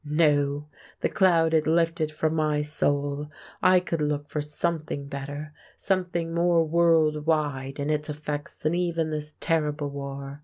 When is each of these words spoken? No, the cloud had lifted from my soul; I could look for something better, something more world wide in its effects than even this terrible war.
No, 0.03 0.65
the 1.01 1.09
cloud 1.09 1.53
had 1.53 1.67
lifted 1.67 2.11
from 2.11 2.33
my 2.33 2.63
soul; 2.63 3.29
I 3.61 3.79
could 3.79 4.01
look 4.01 4.29
for 4.29 4.41
something 4.41 5.05
better, 5.05 5.53
something 5.77 6.33
more 6.33 6.63
world 6.63 7.27
wide 7.27 7.79
in 7.79 7.91
its 7.91 8.09
effects 8.09 8.57
than 8.57 8.73
even 8.73 9.11
this 9.11 9.35
terrible 9.39 9.89
war. 9.91 10.39